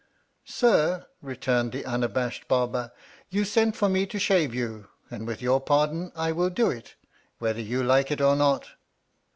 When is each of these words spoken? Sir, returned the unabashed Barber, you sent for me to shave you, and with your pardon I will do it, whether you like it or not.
Sir, 0.47 1.05
returned 1.21 1.73
the 1.73 1.85
unabashed 1.85 2.47
Barber, 2.47 2.91
you 3.29 3.45
sent 3.45 3.75
for 3.75 3.87
me 3.87 4.07
to 4.07 4.17
shave 4.17 4.51
you, 4.51 4.87
and 5.11 5.27
with 5.27 5.43
your 5.43 5.61
pardon 5.61 6.11
I 6.15 6.31
will 6.31 6.49
do 6.49 6.71
it, 6.71 6.95
whether 7.37 7.61
you 7.61 7.83
like 7.83 8.09
it 8.09 8.19
or 8.19 8.35
not. 8.35 8.67